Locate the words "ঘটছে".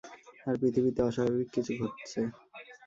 1.81-2.19